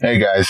Hey 0.00 0.18
guys. 0.18 0.48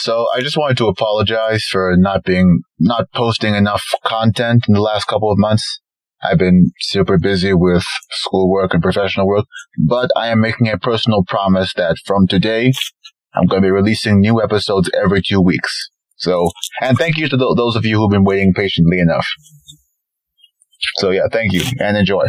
So 0.00 0.26
I 0.34 0.40
just 0.40 0.56
wanted 0.56 0.78
to 0.78 0.88
apologize 0.88 1.64
for 1.70 1.94
not 1.96 2.24
being, 2.24 2.62
not 2.80 3.06
posting 3.14 3.54
enough 3.54 3.84
content 4.04 4.64
in 4.66 4.74
the 4.74 4.80
last 4.80 5.04
couple 5.04 5.30
of 5.30 5.38
months. 5.38 5.80
I've 6.22 6.38
been 6.38 6.72
super 6.80 7.18
busy 7.18 7.54
with 7.54 7.84
schoolwork 8.10 8.74
and 8.74 8.82
professional 8.82 9.28
work, 9.28 9.44
but 9.86 10.10
I 10.16 10.28
am 10.28 10.40
making 10.40 10.68
a 10.68 10.78
personal 10.78 11.22
promise 11.22 11.72
that 11.74 11.96
from 12.04 12.26
today, 12.26 12.72
I'm 13.34 13.46
going 13.46 13.62
to 13.62 13.66
be 13.66 13.70
releasing 13.70 14.20
new 14.20 14.42
episodes 14.42 14.90
every 15.00 15.22
two 15.22 15.40
weeks. 15.40 15.90
So, 16.16 16.50
and 16.80 16.98
thank 16.98 17.16
you 17.16 17.28
to 17.28 17.36
th- 17.36 17.56
those 17.56 17.76
of 17.76 17.84
you 17.84 17.98
who've 17.98 18.10
been 18.10 18.24
waiting 18.24 18.54
patiently 18.54 18.98
enough. 18.98 19.26
So 20.96 21.10
yeah, 21.10 21.28
thank 21.30 21.52
you 21.52 21.62
and 21.78 21.96
enjoy. 21.96 22.26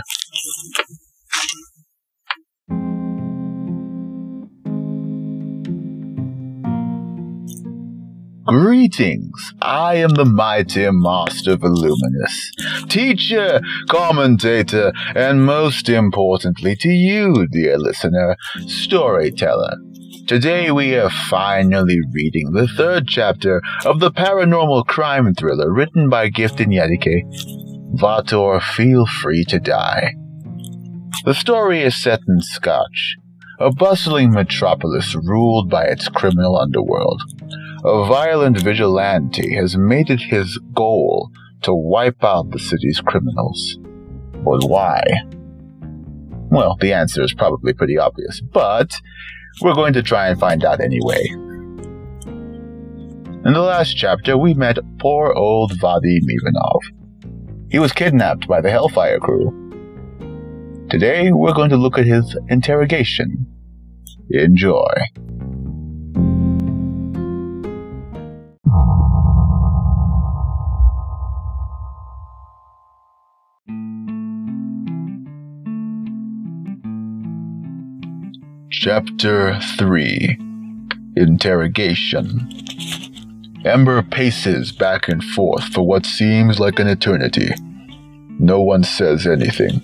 Greetings. 8.50 9.54
I 9.62 9.98
am 9.98 10.10
the 10.10 10.26
mighty 10.26 10.90
Master 10.90 11.56
Voluminous, 11.56 12.52
teacher, 12.90 13.62
commentator, 13.88 14.92
and 15.14 15.46
most 15.46 15.88
importantly 15.88 16.76
to 16.78 16.90
you, 16.90 17.46
dear 17.52 17.78
listener, 17.78 18.36
storyteller. 18.66 19.78
Today 20.26 20.72
we 20.72 20.96
are 20.96 21.12
finally 21.12 22.00
reading 22.12 22.54
the 22.54 22.68
third 22.68 23.08
chapter 23.08 23.62
of 23.86 24.00
the 24.00 24.10
paranormal 24.10 24.88
crime 24.88 25.36
thriller 25.36 25.72
written 25.72 26.10
by 26.10 26.30
Gift 26.30 26.58
Enyadike, 26.58 27.22
Vatour 28.00 28.60
Feel 28.62 29.06
Free 29.06 29.46
to 29.46 29.60
Die. 29.60 30.16
The 31.24 31.36
story 31.36 31.84
is 31.84 31.96
set 31.96 32.22
in 32.28 32.42
Scotch, 32.42 33.16
a 33.60 33.72
bustling 33.72 34.32
metropolis 34.32 35.14
ruled 35.14 35.70
by 35.70 35.84
its 35.84 36.10
criminal 36.10 36.58
underworld 36.58 37.22
a 37.86 38.06
violent 38.06 38.62
vigilante 38.62 39.56
has 39.56 39.78
made 39.78 40.10
it 40.10 40.20
his 40.22 40.60
goal 40.74 41.32
to 41.62 41.74
wipe 41.74 42.24
out 42.24 42.52
the 42.52 42.60
city's 42.60 43.00
criminals. 43.00 43.78
But 44.44 44.64
why? 44.66 45.04
Well, 46.52 46.78
the 46.80 46.94
answer 46.94 47.22
is 47.22 47.34
probably 47.34 47.74
pretty 47.74 47.98
obvious, 47.98 48.42
but 48.42 48.92
we're 49.62 49.76
going 49.76 49.94
to 49.94 50.04
try 50.04 50.30
and 50.30 50.40
find 50.40 50.66
out 50.66 50.82
anyway. 50.82 51.26
In 53.46 53.54
the 53.54 53.62
last 53.62 53.94
chapter, 53.96 54.38
we 54.38 54.54
met 54.54 54.78
poor 54.98 55.32
old 55.34 55.72
Vadim 55.80 56.26
Ivanov. 56.28 56.82
He 57.72 57.80
was 57.80 57.94
kidnapped 57.94 58.48
by 58.48 58.62
the 58.62 58.72
Hellfire 58.72 59.20
crew. 59.20 59.56
Today, 60.90 61.32
we're 61.32 61.54
going 61.54 61.70
to 61.70 61.78
look 61.78 61.98
at 61.98 62.06
his 62.06 62.36
interrogation. 62.50 63.46
Enjoy. 64.32 64.92
Chapter 78.72 79.60
3 79.80 80.38
Interrogation 81.16 82.48
Ember 83.66 84.04
paces 84.04 84.72
back 84.72 85.08
and 85.08 85.24
forth 85.24 85.64
for 85.74 85.82
what 85.82 86.06
seems 86.06 86.60
like 86.60 86.78
an 86.78 86.88
eternity. 86.88 87.50
No 88.38 88.62
one 88.62 88.84
says 88.84 89.26
anything. 89.26 89.82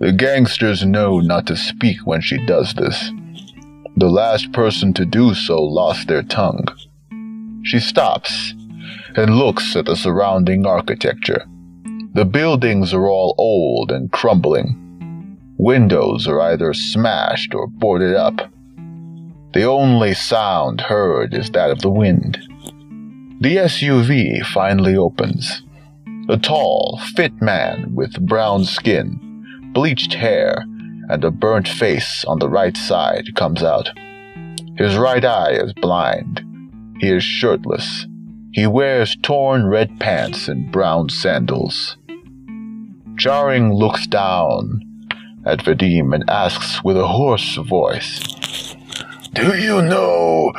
The 0.00 0.12
gangsters 0.12 0.84
know 0.84 1.20
not 1.20 1.46
to 1.46 1.56
speak 1.56 1.96
when 2.04 2.20
she 2.20 2.44
does 2.44 2.74
this. 2.74 3.10
The 3.96 4.10
last 4.10 4.52
person 4.52 4.92
to 4.94 5.06
do 5.06 5.32
so 5.32 5.62
lost 5.62 6.06
their 6.06 6.22
tongue. 6.22 6.66
She 7.64 7.80
stops 7.80 8.52
and 9.16 9.38
looks 9.38 9.74
at 9.76 9.86
the 9.86 9.96
surrounding 9.96 10.66
architecture. 10.66 11.46
The 12.12 12.26
buildings 12.26 12.92
are 12.92 13.08
all 13.08 13.34
old 13.38 13.90
and 13.90 14.12
crumbling. 14.12 14.83
Windows 15.58 16.26
are 16.26 16.40
either 16.40 16.74
smashed 16.74 17.54
or 17.54 17.68
boarded 17.68 18.14
up. 18.14 18.50
The 19.52 19.62
only 19.62 20.12
sound 20.12 20.80
heard 20.80 21.32
is 21.32 21.50
that 21.50 21.70
of 21.70 21.80
the 21.80 21.90
wind. 21.90 22.38
The 23.40 23.56
SUV 23.56 24.44
finally 24.46 24.96
opens. 24.96 25.62
A 26.28 26.36
tall, 26.36 27.00
fit 27.14 27.40
man 27.40 27.94
with 27.94 28.26
brown 28.26 28.64
skin, 28.64 29.70
bleached 29.72 30.14
hair, 30.14 30.64
and 31.08 31.22
a 31.22 31.30
burnt 31.30 31.68
face 31.68 32.24
on 32.26 32.40
the 32.40 32.48
right 32.48 32.76
side 32.76 33.34
comes 33.36 33.62
out. 33.62 33.90
His 34.76 34.96
right 34.96 35.24
eye 35.24 35.52
is 35.52 35.72
blind. 35.74 36.42
He 36.98 37.10
is 37.10 37.22
shirtless. 37.22 38.06
He 38.52 38.66
wears 38.66 39.16
torn 39.22 39.66
red 39.66 40.00
pants 40.00 40.48
and 40.48 40.72
brown 40.72 41.10
sandals. 41.10 41.96
Jarring 43.16 43.72
looks 43.72 44.08
down 44.08 44.80
at 45.46 45.60
Vadim 45.60 46.14
and 46.14 46.28
asks 46.28 46.82
with 46.82 46.96
a 46.96 47.06
hoarse 47.06 47.56
voice, 47.56 48.20
Do 49.32 49.56
you 49.56 49.82
know 49.82 50.52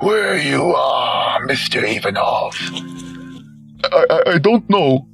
where 0.00 0.36
you 0.38 0.74
are, 0.74 1.46
Mr. 1.46 1.82
Ivanov? 1.82 2.56
I, 3.92 4.06
I, 4.10 4.32
I 4.34 4.38
don't 4.38 4.68
know. 4.68 5.06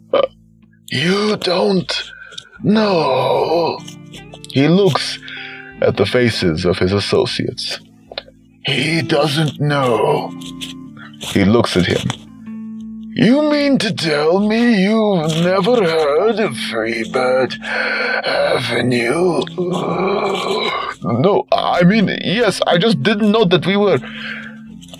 You 0.91 1.36
don't 1.36 2.12
know. 2.62 3.78
He 4.48 4.69
looks 4.69 5.19
at 5.82 5.97
the 5.97 6.06
faces 6.06 6.64
of 6.64 6.78
his 6.78 6.92
associates. 6.92 7.78
He 8.64 9.02
doesn't 9.02 9.60
know. 9.60 10.31
He 11.20 11.44
looks 11.44 11.76
at 11.76 11.87
him. 11.87 12.19
You 13.20 13.50
mean 13.50 13.76
to 13.81 13.92
tell 13.92 14.41
me 14.41 14.82
you've 14.82 15.44
never 15.44 15.76
heard 15.76 16.41
of 16.41 16.53
Freebird 16.53 17.60
Avenue? 18.25 19.42
No, 21.03 21.47
I 21.53 21.82
mean, 21.82 22.08
yes, 22.25 22.62
I 22.66 22.78
just 22.78 23.03
didn't 23.03 23.31
know 23.31 23.44
that 23.44 23.66
we 23.66 23.76
were. 23.76 23.98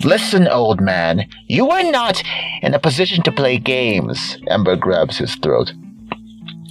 Listen, 0.03 0.47
old 0.47 0.81
man, 0.81 1.27
you 1.47 1.71
are 1.71 1.91
not 1.91 2.21
in 2.61 2.75
a 2.75 2.79
position 2.79 3.23
to 3.23 3.31
play 3.31 3.57
games. 3.57 4.37
Ember 4.45 4.75
grabs 4.75 5.17
his 5.17 5.33
throat. 5.37 5.73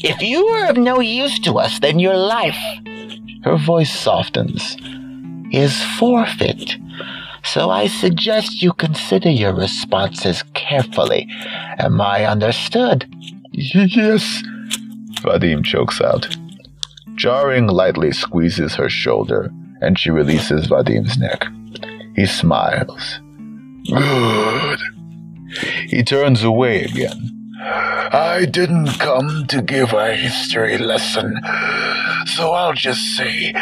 If 0.04 0.22
you 0.22 0.46
are 0.46 0.70
of 0.70 0.76
no 0.76 1.00
use 1.00 1.40
to 1.40 1.58
us, 1.58 1.80
then 1.80 1.98
your 1.98 2.16
life. 2.16 2.62
Her 3.42 3.56
voice 3.56 3.92
softens. 3.92 4.76
Is 5.50 5.82
forfeit. 5.98 6.76
So 7.44 7.70
I 7.70 7.86
suggest 7.88 8.62
you 8.62 8.72
consider 8.72 9.30
your 9.30 9.54
responses 9.54 10.42
carefully. 10.54 11.26
Am 11.78 12.00
I 12.00 12.24
understood? 12.24 13.12
Yes. 13.52 14.42
Vadim 15.22 15.64
chokes 15.64 16.00
out. 16.00 16.28
Jarring 17.16 17.66
lightly 17.66 18.12
squeezes 18.12 18.74
her 18.76 18.88
shoulder, 18.88 19.50
and 19.80 19.98
she 19.98 20.10
releases 20.10 20.68
Vadim's 20.68 21.18
neck. 21.18 21.46
He 22.16 22.26
smiles. 22.26 23.20
Good. 23.86 24.80
He 25.88 26.02
turns 26.04 26.44
away 26.44 26.84
again. 26.84 27.39
I 27.62 28.46
didn't 28.50 28.98
come 28.98 29.46
to 29.48 29.60
give 29.60 29.92
a 29.92 30.14
history 30.14 30.78
lesson, 30.78 31.38
so 32.26 32.52
I'll 32.52 32.72
just 32.72 33.02
say 33.16 33.52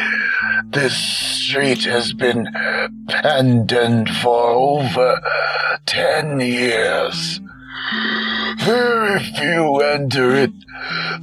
this 0.70 0.96
street 0.96 1.84
has 1.84 2.12
been 2.12 2.46
abandoned 2.46 4.08
for 4.10 4.50
over 4.50 5.20
ten 5.86 6.38
years. 6.38 7.40
Very 8.60 9.18
few 9.18 9.80
enter 9.80 10.34
it. 10.34 10.52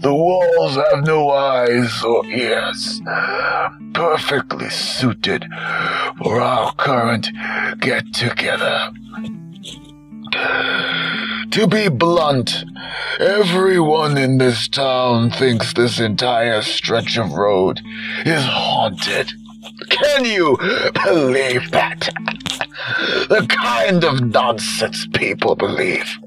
The 0.02 0.14
walls 0.14 0.76
have 0.76 1.06
no 1.06 1.30
eyes 1.30 2.04
or 2.04 2.26
ears. 2.26 3.02
Perfectly 3.94 4.70
suited 4.70 5.46
for 6.18 6.42
our 6.42 6.74
current 6.74 7.30
get 7.80 8.14
together. 8.14 8.92
To 11.52 11.68
be 11.68 11.88
blunt, 11.88 12.66
everyone 13.20 14.18
in 14.18 14.38
this 14.38 14.68
town 14.68 15.32
thinks 15.32 15.74
this 15.74 16.00
entire 16.00 16.62
stretch 16.62 17.18
of 17.18 17.32
road 17.34 17.82
is 18.26 18.44
haunted. 18.44 19.32
Can 19.90 20.26
you 20.26 20.58
believe 21.06 21.72
that? 21.72 22.10
the 23.30 23.46
kind 23.50 24.04
of 24.04 24.22
nonsense 24.22 25.08
people 25.14 25.56
believe. 25.56 26.18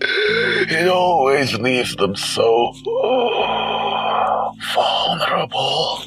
It 0.00 0.88
always 0.88 1.54
leaves 1.54 1.96
them 1.96 2.16
so 2.16 2.72
uh, 2.86 4.50
vulnerable. 4.74 6.02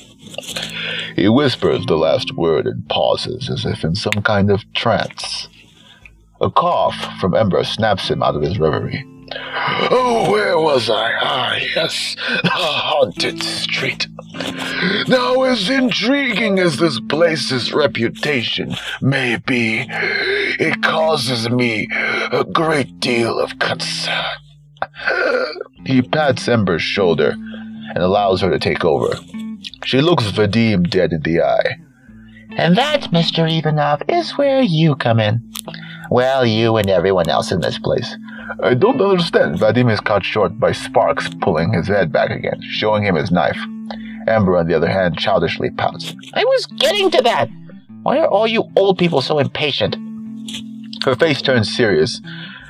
He 1.16 1.28
whispers 1.30 1.86
the 1.86 1.96
last 1.96 2.36
word 2.36 2.68
and 2.68 2.88
pauses 2.90 3.50
as 3.50 3.66
if 3.66 3.84
in 3.84 3.96
some 3.96 4.22
kind 4.24 4.52
of 4.52 4.72
trance. 4.74 5.48
A 6.40 6.50
cough 6.52 6.96
from 7.20 7.34
Ember 7.36 7.64
snaps 7.64 8.10
him 8.10 8.22
out 8.22 8.36
of 8.36 8.42
his 8.42 8.60
reverie. 8.60 9.06
Oh, 9.90 10.30
where 10.32 10.58
was 10.60 10.90
I? 10.90 11.12
Ah, 11.20 11.56
yes, 11.76 12.16
the 12.44 12.50
haunted 12.50 13.44
street. 13.44 14.08
Now, 15.08 15.42
as 15.44 15.70
intriguing 15.70 16.60
as 16.60 16.78
this 16.78 17.00
place's 17.10 17.74
reputation 17.74 18.76
may 19.02 19.38
be, 19.46 19.86
it 19.90 20.82
causes 20.82 21.50
me 21.50 21.88
a 22.32 22.46
great 22.46 23.00
deal 23.00 23.40
of 23.40 23.60
concern. 23.60 24.26
He 25.86 26.02
pats 26.02 26.48
Ember's 26.48 26.84
shoulder 26.84 27.32
and 27.32 27.98
allows 27.98 28.42
her 28.42 28.50
to 28.50 28.60
take 28.60 28.86
over. 28.86 29.16
She 29.86 30.02
looks 30.02 30.26
Vadim 30.26 30.90
dead 30.90 31.12
in 31.12 31.22
the 31.22 31.42
eye. 31.42 31.78
And 32.58 32.78
that, 32.78 33.12
Mr. 33.12 33.50
Ivanov, 33.50 34.02
is 34.08 34.38
where 34.38 34.62
you 34.62 34.96
come 34.96 35.20
in. 35.20 35.52
Well, 36.10 36.46
you 36.46 36.78
and 36.78 36.90
everyone 36.90 37.30
else 37.30 37.52
in 37.52 37.62
this 37.62 37.78
place. 37.78 38.16
I 38.64 38.74
don't 38.74 39.02
understand. 39.02 39.60
Vadim 39.60 39.92
is 39.92 40.00
cut 40.00 40.24
short 40.24 40.60
by 40.60 40.72
Sparks 40.72 41.30
pulling 41.42 41.74
his 41.74 41.88
head 41.88 42.12
back 42.12 42.32
again, 42.32 42.62
showing 42.62 43.04
him 43.04 43.16
his 43.16 43.32
knife. 43.32 43.60
Amber, 44.28 44.58
on 44.58 44.68
the 44.68 44.74
other 44.74 44.90
hand, 44.90 45.18
childishly 45.18 45.70
pouts. 45.72 46.14
I 46.34 46.44
was 46.44 46.66
getting 46.66 47.12
to 47.12 47.22
that. 47.24 47.50
Why 48.04 48.20
are 48.20 48.28
all 48.28 48.48
you 48.48 48.66
old 48.76 48.98
people 48.98 49.22
so 49.22 49.40
impatient? 49.40 49.98
Her 51.04 51.16
face 51.16 51.42
turns 51.42 51.74
serious 51.76 52.22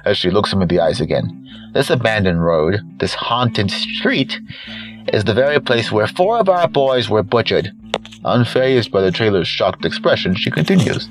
as 0.06 0.18
she 0.18 0.30
looks 0.30 0.52
him 0.54 0.62
in 0.62 0.68
the 0.68 0.80
eyes 0.80 1.02
again. 1.02 1.44
This 1.74 1.90
abandoned 1.90 2.44
road, 2.44 2.80
this 3.00 3.14
haunted 3.14 3.70
street, 3.70 4.40
is 5.14 5.24
the 5.24 5.34
very 5.34 5.60
place 5.60 5.92
where 5.92 6.08
four 6.08 6.40
of 6.40 6.50
our 6.50 6.68
boys 6.68 7.10
were 7.10 7.24
butchered. 7.24 7.72
Unfazed 8.26 8.92
by 8.92 9.02
the 9.02 9.12
trailer's 9.12 9.48
shocked 9.48 9.86
expression, 9.86 10.36
she 10.36 10.52
continues. 10.52 11.08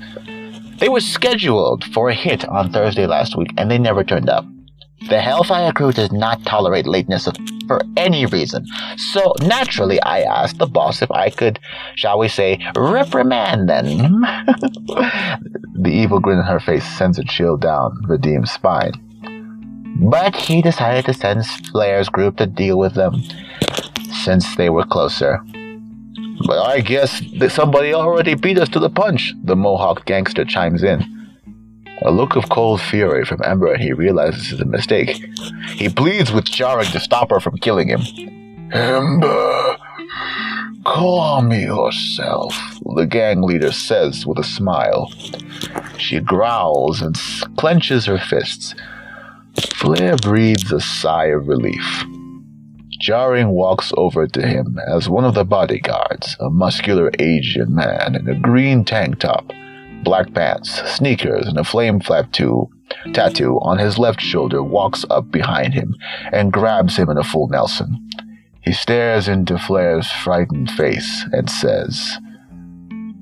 They 0.77 0.89
were 0.89 0.99
scheduled 0.99 1.83
for 1.85 2.09
a 2.09 2.13
hit 2.13 2.47
on 2.47 2.71
Thursday 2.71 3.07
last 3.07 3.35
week, 3.35 3.51
and 3.57 3.69
they 3.69 3.79
never 3.79 4.03
turned 4.03 4.29
up. 4.29 4.45
The 5.09 5.21
Hellfire 5.21 5.71
crew 5.71 5.91
does 5.91 6.11
not 6.11 6.43
tolerate 6.43 6.85
lateness 6.85 7.27
for 7.67 7.81
any 7.95 8.25
reason. 8.25 8.65
So 9.13 9.33
naturally, 9.41 10.01
I 10.01 10.21
asked 10.21 10.57
the 10.57 10.65
boss 10.67 11.01
if 11.01 11.11
I 11.11 11.29
could, 11.29 11.59
shall 11.95 12.19
we 12.19 12.27
say, 12.27 12.59
reprimand 12.75 13.69
them. 13.69 13.87
the 15.75 15.91
evil 15.91 16.19
grin 16.19 16.39
on 16.39 16.45
her 16.45 16.59
face 16.59 16.85
sends 16.97 17.17
a 17.19 17.23
chill 17.23 17.57
down 17.57 17.97
Vadim's 18.07 18.51
spine. 18.51 18.91
But 19.99 20.35
he 20.35 20.61
decided 20.61 21.05
to 21.05 21.13
send 21.13 21.45
Flair's 21.45 22.09
group 22.09 22.37
to 22.37 22.45
deal 22.45 22.77
with 22.77 22.93
them, 22.93 23.21
since 24.23 24.55
they 24.55 24.69
were 24.69 24.85
closer. 24.85 25.41
But 26.45 26.59
I 26.59 26.81
guess 26.81 27.21
that 27.39 27.51
somebody 27.51 27.93
already 27.93 28.35
beat 28.35 28.59
us 28.59 28.69
to 28.69 28.79
the 28.79 28.89
punch, 28.89 29.33
the 29.43 29.55
Mohawk 29.55 30.05
gangster 30.05 30.45
chimes 30.45 30.83
in. 30.83 31.03
A 32.03 32.11
look 32.11 32.35
of 32.35 32.49
cold 32.49 32.79
fury 32.79 33.25
from 33.25 33.41
Ember 33.43 33.73
and 33.73 33.81
he 33.81 33.91
realizes 33.91 34.51
it's 34.51 34.61
a 34.61 34.65
mistake. 34.65 35.19
He 35.69 35.89
pleads 35.89 36.31
with 36.31 36.45
Jaring 36.45 36.91
to 36.91 36.99
stop 36.99 37.31
her 37.31 37.39
from 37.39 37.57
killing 37.57 37.87
him. 37.87 38.01
Ember, 38.71 39.77
calm 40.85 41.51
yourself, 41.51 42.55
the 42.95 43.05
gang 43.05 43.41
leader 43.41 43.71
says 43.71 44.27
with 44.27 44.37
a 44.37 44.43
smile. 44.43 45.11
She 45.97 46.19
growls 46.19 47.01
and 47.01 47.15
clenches 47.57 48.05
her 48.05 48.19
fists. 48.19 48.75
Flair 49.73 50.17
breathes 50.17 50.71
a 50.71 50.79
sigh 50.79 51.27
of 51.27 51.47
relief. 51.47 52.05
Jaring 52.99 53.49
walks 53.49 53.93
over 53.95 54.27
to 54.27 54.45
him 54.45 54.79
as 54.87 55.07
one 55.07 55.23
of 55.23 55.35
the 55.35 55.45
bodyguards, 55.45 56.35
a 56.39 56.49
muscular 56.49 57.11
Asian 57.19 57.73
man 57.73 58.15
in 58.15 58.27
a 58.27 58.39
green 58.39 58.83
tank 58.83 59.19
top, 59.19 59.51
black 60.03 60.33
pants, 60.33 60.81
sneakers, 60.91 61.47
and 61.47 61.57
a 61.57 61.63
flame 61.63 61.99
flap 61.99 62.31
tattoo 63.13 63.59
on 63.61 63.77
his 63.77 63.97
left 63.97 64.21
shoulder, 64.21 64.63
walks 64.63 65.05
up 65.09 65.29
behind 65.31 65.73
him 65.73 65.95
and 66.31 66.53
grabs 66.53 66.97
him 66.97 67.09
in 67.09 67.17
a 67.17 67.23
full 67.23 67.47
Nelson. 67.47 68.09
He 68.61 68.73
stares 68.73 69.27
into 69.27 69.57
Flair's 69.57 70.11
frightened 70.11 70.71
face 70.71 71.25
and 71.31 71.49
says, 71.49 72.17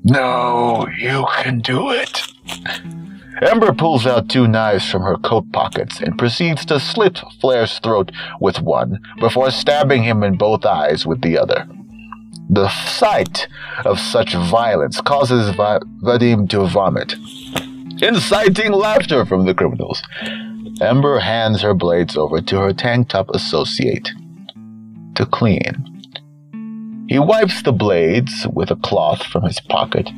No, 0.03 0.87
you 0.97 1.25
can 1.37 1.59
do 1.59 1.91
it. 1.91 2.21
Ember 3.41 3.73
pulls 3.73 4.05
out 4.05 4.29
two 4.29 4.47
knives 4.47 4.89
from 4.89 5.01
her 5.01 5.17
coat 5.17 5.51
pockets 5.51 5.99
and 5.99 6.17
proceeds 6.17 6.65
to 6.65 6.79
slit 6.79 7.19
Flair's 7.41 7.79
throat 7.79 8.11
with 8.39 8.61
one 8.61 8.99
before 9.19 9.51
stabbing 9.51 10.03
him 10.03 10.23
in 10.23 10.37
both 10.37 10.65
eyes 10.65 11.05
with 11.05 11.21
the 11.21 11.37
other. 11.37 11.67
The 12.49 12.69
sight 12.69 13.47
of 13.83 13.99
such 13.99 14.33
violence 14.33 15.01
causes 15.01 15.49
Va- 15.55 15.81
Vadim 16.01 16.47
to 16.49 16.65
vomit, 16.67 17.15
inciting 18.01 18.71
laughter 18.71 19.25
from 19.25 19.45
the 19.45 19.53
criminals. 19.53 20.01
Ember 20.79 21.19
hands 21.19 21.61
her 21.61 21.73
blades 21.73 22.15
over 22.15 22.41
to 22.41 22.59
her 22.59 22.73
tank 22.73 23.09
top 23.09 23.29
associate 23.31 24.11
to 25.15 25.25
clean. 25.25 26.03
He 27.07 27.19
wipes 27.19 27.61
the 27.61 27.73
blades 27.73 28.47
with 28.53 28.71
a 28.71 28.75
cloth 28.75 29.23
from 29.23 29.43
his 29.43 29.59
pocket 29.59 30.09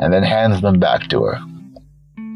and 0.00 0.12
then 0.12 0.22
hands 0.22 0.60
them 0.60 0.78
back 0.78 1.08
to 1.08 1.24
her. 1.24 1.40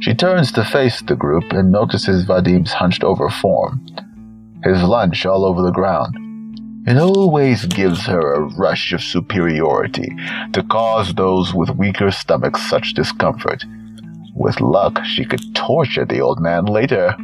She 0.02 0.14
turns 0.14 0.50
to 0.52 0.64
face 0.64 1.00
the 1.00 1.14
group 1.14 1.52
and 1.52 1.70
notices 1.70 2.24
Vadim's 2.24 2.72
hunched 2.72 3.04
over 3.04 3.28
form, 3.28 3.86
his 4.64 4.82
lunch 4.82 5.24
all 5.24 5.44
over 5.44 5.62
the 5.62 5.70
ground. 5.70 6.16
It 6.88 6.96
always 6.96 7.66
gives 7.66 8.06
her 8.06 8.34
a 8.34 8.40
rush 8.56 8.92
of 8.92 9.00
superiority 9.00 10.12
to 10.54 10.64
cause 10.64 11.14
those 11.14 11.54
with 11.54 11.76
weaker 11.76 12.10
stomachs 12.10 12.68
such 12.68 12.94
discomfort. 12.94 13.64
With 14.34 14.60
luck, 14.60 15.04
she 15.04 15.24
could 15.24 15.54
torture 15.54 16.04
the 16.04 16.20
old 16.20 16.40
man 16.40 16.64
later. 16.64 17.14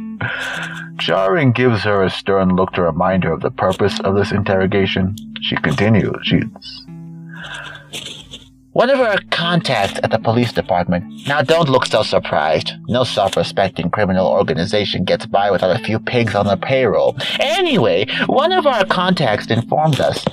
Jaring 0.95 1.51
gives 1.51 1.83
her 1.83 2.01
a 2.01 2.09
stern 2.09 2.55
look 2.55 2.71
to 2.73 2.83
remind 2.83 3.25
her 3.25 3.33
of 3.33 3.41
the 3.41 3.51
purpose 3.51 3.99
of 3.99 4.15
this 4.15 4.31
interrogation. 4.31 5.17
She 5.41 5.57
continues. 5.57 6.15
She's 6.23 6.45
one 8.73 8.89
of 8.89 8.99
our 8.99 9.19
contacts 9.31 9.99
at 10.03 10.11
the 10.11 10.19
police 10.19 10.53
department. 10.53 11.27
Now, 11.27 11.41
don't 11.41 11.69
look 11.69 11.85
so 11.85 12.03
surprised. 12.03 12.73
No 12.87 13.03
self 13.03 13.35
respecting 13.35 13.89
criminal 13.89 14.27
organization 14.27 15.05
gets 15.05 15.25
by 15.25 15.49
without 15.51 15.79
a 15.79 15.83
few 15.83 15.99
pigs 15.99 16.35
on 16.35 16.45
the 16.45 16.57
payroll. 16.57 17.17
Anyway, 17.39 18.05
one 18.27 18.51
of 18.51 18.67
our 18.67 18.85
contacts 18.85 19.47
informed 19.47 19.99
us 19.99 20.23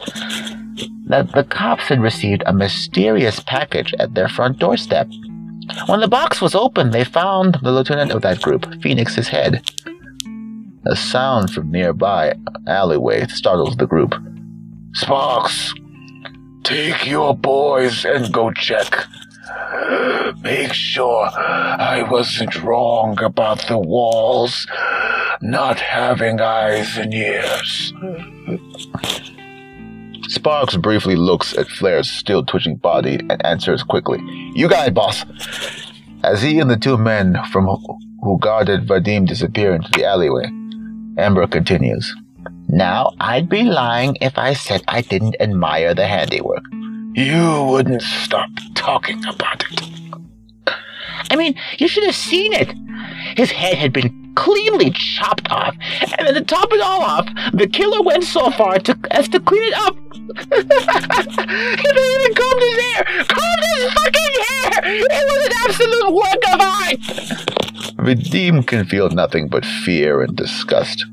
that 1.06 1.32
the 1.32 1.44
cops 1.44 1.84
had 1.84 2.00
received 2.00 2.42
a 2.46 2.52
mysterious 2.52 3.40
package 3.40 3.94
at 3.98 4.14
their 4.14 4.28
front 4.28 4.58
doorstep. 4.58 5.08
When 5.86 6.00
the 6.00 6.08
box 6.08 6.40
was 6.40 6.54
opened, 6.54 6.92
they 6.92 7.04
found 7.04 7.58
the 7.62 7.72
lieutenant 7.72 8.12
of 8.12 8.22
that 8.22 8.42
group, 8.42 8.82
Phoenix's 8.82 9.28
head. 9.28 9.68
A 10.84 10.94
sound 10.94 11.50
from 11.50 11.70
nearby 11.70 12.34
alleyway 12.66 13.26
startles 13.28 13.76
the 13.76 13.86
group. 13.86 14.14
Sparks, 14.92 15.74
Take 16.66 17.06
your 17.06 17.36
boys 17.36 18.04
and 18.04 18.32
go 18.32 18.50
check. 18.50 19.06
Make 20.42 20.72
sure 20.72 21.28
I 21.32 22.04
wasn't 22.10 22.60
wrong 22.60 23.22
about 23.22 23.68
the 23.68 23.78
walls 23.78 24.66
not 25.40 25.78
having 25.78 26.40
eyes 26.40 26.96
and 26.98 27.14
ears. 27.14 27.92
Sparks 30.28 30.76
briefly 30.76 31.14
looks 31.14 31.56
at 31.56 31.68
Flair's 31.68 32.10
still 32.10 32.44
twitching 32.44 32.76
body 32.76 33.20
and 33.30 33.46
answers 33.46 33.84
quickly. 33.84 34.18
You 34.56 34.68
got 34.68 34.88
it, 34.88 34.94
boss. 34.94 35.24
As 36.24 36.42
he 36.42 36.58
and 36.58 36.68
the 36.68 36.76
two 36.76 36.98
men 36.98 37.38
from 37.52 37.66
who 38.22 38.38
guarded 38.40 38.88
Vadim 38.88 39.24
disappear 39.28 39.72
into 39.72 39.90
the 39.92 40.04
alleyway, 40.04 40.46
Amber 41.16 41.46
continues. 41.46 42.12
Now, 42.68 43.12
I'd 43.20 43.48
be 43.48 43.62
lying 43.62 44.16
if 44.20 44.38
I 44.38 44.52
said 44.54 44.82
I 44.88 45.00
didn't 45.00 45.36
admire 45.40 45.94
the 45.94 46.06
handiwork. 46.06 46.64
You 47.14 47.64
wouldn't 47.70 48.02
stop 48.02 48.50
talking 48.74 49.24
about 49.24 49.64
it. 49.70 49.82
I 51.30 51.36
mean, 51.36 51.54
you 51.78 51.88
should 51.88 52.04
have 52.04 52.14
seen 52.14 52.52
it. 52.52 52.74
His 53.36 53.50
head 53.50 53.74
had 53.74 53.92
been 53.92 54.34
cleanly 54.34 54.90
chopped 54.90 55.50
off, 55.50 55.74
and 56.18 56.26
then 56.26 56.34
to 56.34 56.42
top 56.42 56.72
it 56.72 56.80
all 56.80 57.00
off, 57.00 57.26
the 57.52 57.66
killer 57.66 58.02
went 58.02 58.24
so 58.24 58.50
far 58.50 58.78
to, 58.80 58.98
as 59.10 59.28
to 59.30 59.40
clean 59.40 59.62
it 59.64 59.74
up. 59.74 59.96
he 60.16 60.58
even 62.16 62.34
comb 62.34 62.58
his 62.58 62.78
hair. 62.82 63.04
Combed 63.28 63.64
his 63.76 63.92
fucking 63.94 64.34
hair. 64.48 64.72
It 64.84 65.24
was 65.30 65.42
an 65.46 65.52
absolute 65.64 66.12
work 66.12 66.42
of 66.52 66.60
art. 66.60 67.00
Vadim 68.04 68.66
can 68.66 68.84
feel 68.84 69.08
nothing 69.08 69.48
but 69.48 69.64
fear 69.64 70.20
and 70.22 70.36
disgust. 70.36 71.06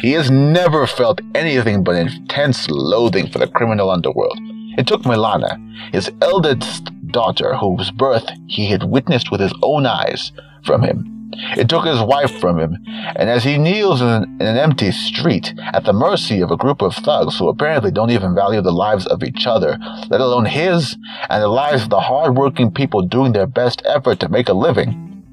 He 0.00 0.12
has 0.12 0.30
never 0.30 0.86
felt 0.86 1.20
anything 1.34 1.84
but 1.84 1.96
intense 1.96 2.68
loathing 2.70 3.28
for 3.28 3.38
the 3.38 3.48
criminal 3.48 3.90
underworld. 3.90 4.38
It 4.78 4.86
took 4.86 5.02
Milana, 5.02 5.58
his 5.92 6.10
eldest 6.20 6.90
daughter, 7.10 7.56
whose 7.56 7.90
birth 7.90 8.28
he 8.46 8.66
had 8.66 8.84
witnessed 8.84 9.30
with 9.30 9.40
his 9.40 9.54
own 9.62 9.86
eyes, 9.86 10.32
from 10.64 10.82
him. 10.82 11.12
It 11.56 11.68
took 11.68 11.84
his 11.84 12.00
wife 12.00 12.38
from 12.38 12.58
him, 12.58 12.76
and 13.16 13.28
as 13.28 13.44
he 13.44 13.58
kneels 13.58 14.00
in 14.00 14.08
an, 14.08 14.24
in 14.40 14.46
an, 14.46 14.56
empty 14.56 14.90
street, 14.92 15.54
at 15.72 15.84
the 15.84 15.92
mercy 15.92 16.40
of 16.40 16.50
a 16.50 16.56
group 16.56 16.82
of 16.82 16.94
thugs 16.94 17.38
who 17.38 17.48
apparently 17.48 17.90
don't 17.90 18.10
even 18.10 18.34
value 18.34 18.60
the 18.60 18.72
lives 18.72 19.06
of 19.06 19.22
each 19.22 19.46
other, 19.46 19.78
let 20.08 20.20
alone 20.20 20.44
his 20.44 20.96
and 21.28 21.42
the 21.42 21.48
lives 21.48 21.84
of 21.84 21.90
the 21.90 22.00
hard-working 22.00 22.70
people 22.70 23.02
doing 23.02 23.32
their 23.32 23.46
best 23.46 23.82
effort 23.86 24.20
to 24.20 24.28
make 24.28 24.48
a 24.48 24.54
living. 24.54 25.24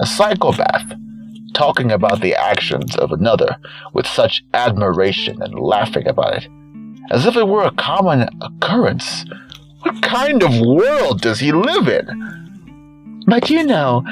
A 0.00 0.06
psychopath 0.06 0.94
talking 1.54 1.90
about 1.90 2.20
the 2.20 2.34
actions 2.34 2.96
of 2.96 3.12
another 3.12 3.56
with 3.92 4.06
such 4.06 4.44
admiration 4.52 5.40
and 5.42 5.58
laughing 5.58 6.06
about 6.06 6.34
it, 6.34 6.48
as 7.10 7.26
if 7.26 7.36
it 7.36 7.48
were 7.48 7.64
a 7.64 7.70
common 7.72 8.28
occurrence. 8.40 9.24
What 9.80 10.02
kind 10.02 10.42
of 10.42 10.60
world 10.60 11.20
does 11.20 11.40
he 11.40 11.52
live 11.52 11.88
in? 11.88 13.22
But 13.26 13.48
you 13.48 13.64
know 13.64 14.02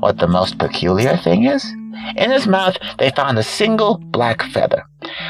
what 0.00 0.18
the 0.18 0.26
most 0.26 0.58
peculiar 0.58 1.16
thing 1.16 1.44
is? 1.44 1.64
In 2.16 2.30
his 2.30 2.46
mouth, 2.46 2.76
they 2.98 3.10
found 3.10 3.38
a 3.38 3.42
single 3.42 3.98
black 3.98 4.42
feather. 4.42 4.84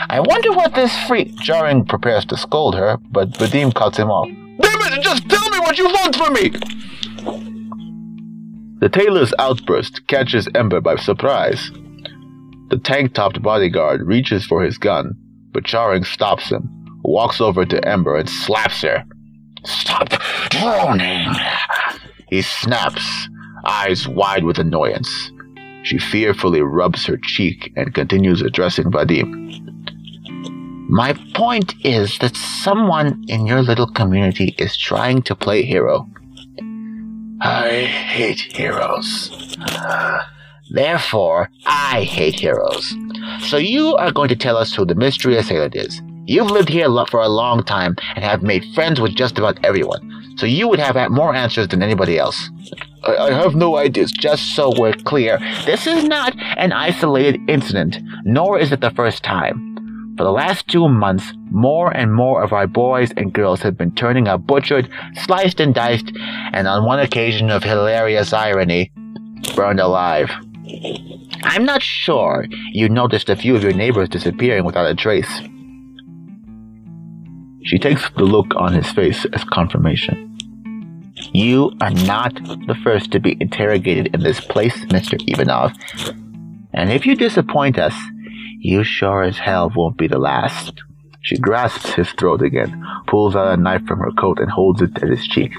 I 0.09 0.21
wonder 0.21 0.53
what 0.53 0.75
this 0.75 0.97
freak. 1.07 1.39
Charing 1.41 1.85
prepares 1.85 2.25
to 2.27 2.37
scold 2.37 2.75
her, 2.75 2.99
but 3.11 3.31
Vadim 3.31 3.75
cuts 3.75 3.99
him 3.99 4.11
off. 4.11 4.29
Damn 4.29 4.93
it, 4.93 5.03
just 5.03 5.29
tell 5.29 5.49
me 5.51 5.61
what 5.61 5.79
you 5.79 5.87
want 5.87 6.17
from 6.17 6.33
me! 6.35 7.56
The 8.79 8.91
tailor's 8.91 9.33
outburst 9.39 10.07
catches 10.07 10.49
Ember 10.55 10.83
by 10.83 10.97
surprise. 10.97 11.71
The 12.69 12.79
tank 12.83 13.15
topped 13.15 13.41
bodyguard 13.41 14.07
reaches 14.07 14.45
for 14.45 14.63
his 14.63 14.77
gun, 14.77 15.15
but 15.53 15.65
Charing 15.65 16.05
stops 16.05 16.51
him, 16.51 16.69
walks 17.03 17.41
over 17.41 17.65
to 17.65 17.89
Ember, 17.89 18.17
and 18.17 18.29
slaps 18.29 18.83
her. 18.83 19.05
Stop 19.65 20.11
droning! 20.51 21.29
He 22.29 22.43
snaps, 22.43 23.29
eyes 23.65 24.07
wide 24.07 24.45
with 24.45 24.59
annoyance. 24.59 25.33
She 25.83 25.99
fearfully 25.99 26.61
rubs 26.61 27.07
her 27.07 27.17
cheek 27.17 27.73
and 27.77 27.95
continues 27.95 28.43
addressing 28.43 28.91
Vadim. 28.91 29.47
My 30.89 31.15
point 31.35 31.75
is 31.85 32.19
that 32.19 32.37
someone 32.37 33.25
in 33.29 33.47
your 33.47 33.63
little 33.63 33.87
community 33.87 34.55
is 34.59 34.77
trying 34.77 35.23
to 35.23 35.35
play 35.35 35.63
hero. 35.63 36.09
I 37.41 37.85
hate 37.85 38.41
heroes. 38.41 39.31
Therefore, 40.71 41.51
I 41.67 42.03
hate 42.03 42.41
heroes. 42.41 42.95
So 43.41 43.57
you 43.57 43.95
are 43.97 44.11
going 44.11 44.29
to 44.29 44.37
tell 44.37 44.57
us 44.57 44.75
who 44.75 44.85
the 44.85 44.95
mystery 44.95 45.37
assailant 45.37 45.77
is. 45.77 46.01
You've 46.25 46.51
lived 46.51 46.69
here 46.69 46.89
for 47.09 47.21
a 47.21 47.29
long 47.29 47.63
time 47.63 47.95
and 48.15 48.25
have 48.25 48.43
made 48.43 48.65
friends 48.75 49.01
with 49.01 49.15
just 49.15 49.39
about 49.39 49.65
everyone. 49.65 50.35
So 50.37 50.47
you 50.47 50.67
would 50.69 50.81
have 50.81 51.11
more 51.11 51.35
answers 51.35 51.69
than 51.69 51.83
anybody 51.83 52.19
else. 52.19 52.51
I, 53.05 53.17
I 53.17 53.33
have 53.33 53.55
no 53.55 53.77
ideas. 53.77 54.13
Just 54.13 54.57
so 54.57 54.73
we're 54.77 54.93
clear, 54.93 55.39
this 55.65 55.87
is 55.87 56.05
not 56.05 56.35
an 56.57 56.73
isolated 56.73 57.41
incident, 57.49 57.99
nor 58.25 58.59
is 58.59 58.73
it 58.73 58.81
the 58.81 58.91
first 58.91 59.23
time. 59.23 59.66
For 60.17 60.25
the 60.25 60.33
last 60.33 60.67
two 60.69 60.89
months, 60.89 61.35
more 61.51 61.95
and 61.95 62.15
more 62.15 62.43
of 62.43 62.55
our 62.55 62.67
boys 62.67 63.11
and 63.19 63.35
girls 63.35 63.61
have 63.61 63.77
been 63.77 63.95
turning 63.95 64.29
up 64.29 64.47
butchered, 64.47 64.89
sliced 65.15 65.61
and 65.61 65.75
diced, 65.75 66.11
and 66.53 66.67
on 66.67 66.87
one 66.87 67.01
occasion 67.01 67.51
of 67.51 67.63
hilarious 67.63 68.33
irony, 68.33 68.91
burned 69.55 69.79
alive. 69.79 70.31
I'm 71.43 71.67
not 71.67 71.83
sure 71.83 72.47
you 72.73 72.89
noticed 72.89 73.29
a 73.29 73.37
few 73.37 73.55
of 73.57 73.63
your 73.63 73.75
neighbors 73.75 74.09
disappearing 74.09 74.65
without 74.65 74.91
a 74.91 74.95
trace. 74.95 75.31
She 77.65 77.79
takes 77.79 78.09
the 78.11 78.25
look 78.25 78.55
on 78.57 78.73
his 78.73 78.91
face 78.93 79.27
as 79.35 79.45
confirmation. 79.45 80.39
You 81.33 81.73
are 81.83 81.91
not 81.91 82.35
the 82.35 82.77
first 82.83 83.13
to 83.13 83.21
be 83.21 83.37
interrogated 83.39 84.15
in 84.15 84.23
this 84.23 84.41
place, 84.41 84.77
Mr. 84.87 85.23
Ivanov. 85.29 85.73
And 86.73 86.91
if 86.91 87.05
you 87.05 87.17
disappoint 87.17 87.79
us, 87.79 87.95
you 88.59 88.85
sure 88.85 89.23
as 89.23 89.39
hell 89.39 89.73
won't 89.75 89.97
be 89.97 90.09
the 90.09 90.19
last. 90.19 90.83
She 91.23 91.37
grasps 91.37 91.95
his 91.95 92.11
throat 92.13 92.43
again, 92.43 92.85
pulls 93.07 93.35
out 93.35 93.53
a 93.53 93.57
knife 93.57 93.85
from 93.87 93.99
her 93.99 94.13
coat 94.13 94.39
and 94.39 94.51
holds 94.51 94.81
it 94.83 95.03
at 95.03 95.09
his 95.09 95.27
cheek, 95.27 95.53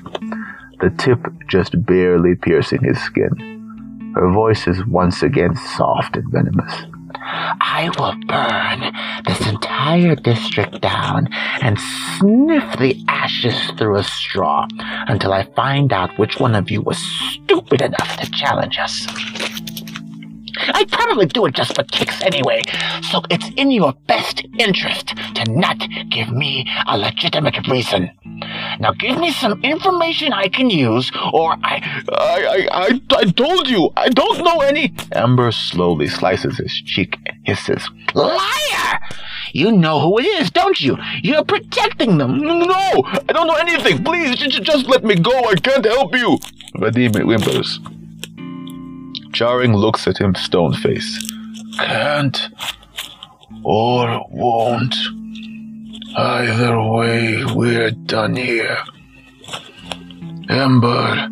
the 0.79 0.89
tip 0.97 1.19
just 1.49 1.85
barely 1.85 2.35
piercing 2.35 2.83
his 2.83 3.01
skin. 3.01 4.13
Her 4.15 4.31
voice 4.31 4.67
is 4.67 4.85
once 4.85 5.21
again 5.21 5.55
soft 5.55 6.15
and 6.15 6.31
venomous. 6.31 6.73
I 7.19 7.89
will 7.97 8.15
burn 8.27 8.93
this 9.25 9.47
entire 9.47 10.15
district 10.15 10.81
down 10.81 11.27
and 11.61 11.77
sniff 12.17 12.77
the 12.79 13.03
ashes 13.07 13.71
through 13.77 13.97
a 13.97 14.03
straw 14.03 14.67
until 14.79 15.33
I 15.33 15.43
find 15.55 15.91
out 15.91 16.17
which 16.17 16.39
one 16.39 16.55
of 16.55 16.71
you 16.71 16.81
was 16.81 16.97
stupid 16.97 17.81
enough 17.81 18.17
to 18.17 18.31
challenge 18.31 18.77
us. 18.79 19.05
I'd 20.73 20.91
probably 20.91 21.25
do 21.25 21.45
it 21.45 21.55
just 21.55 21.75
for 21.75 21.83
kicks 21.83 22.21
anyway, 22.21 22.61
so 23.11 23.21
it's 23.29 23.49
in 23.55 23.71
your 23.71 23.93
best 24.07 24.45
interest 24.57 25.13
to 25.35 25.51
not 25.51 25.77
give 26.09 26.29
me 26.31 26.67
a 26.87 26.97
legitimate 26.97 27.67
reason. 27.67 28.11
Now 28.79 28.91
give 28.91 29.17
me 29.17 29.31
some 29.31 29.63
information 29.63 30.33
I 30.33 30.47
can 30.47 30.69
use, 30.69 31.11
or 31.33 31.53
I... 31.63 32.03
I, 32.09 32.45
I, 32.45 32.67
I, 32.71 33.01
I 33.17 33.23
told 33.31 33.67
you, 33.67 33.89
I 33.97 34.09
don't 34.09 34.43
know 34.43 34.61
any... 34.61 34.93
Ember 35.11 35.51
slowly 35.51 36.07
slices 36.07 36.57
his 36.57 36.73
cheek 36.73 37.17
and 37.25 37.37
hisses. 37.45 37.89
Liar! 38.13 38.99
You 39.53 39.71
know 39.71 39.99
who 39.99 40.19
it 40.19 40.25
is, 40.25 40.51
don't 40.51 40.79
you? 40.79 40.97
You're 41.23 41.43
protecting 41.43 42.17
them. 42.17 42.37
No, 42.39 43.01
I 43.05 43.33
don't 43.33 43.47
know 43.47 43.55
anything. 43.55 44.03
Please, 44.03 44.35
just 44.35 44.87
let 44.87 45.03
me 45.03 45.15
go. 45.15 45.31
I 45.31 45.55
can't 45.55 45.85
help 45.85 46.15
you. 46.15 46.37
Vadim 46.75 47.13
whimpers. 47.13 47.79
Charing 49.37 49.75
looks 49.75 50.07
at 50.07 50.17
him 50.17 50.33
stone 50.33 50.73
faced. 50.73 51.31
Can't 51.77 52.49
or 53.63 54.25
won't. 54.31 54.95
Either 56.15 56.81
way, 56.81 57.45
we're 57.53 57.91
done 57.91 58.35
here. 58.35 58.79
Ember, 60.49 61.29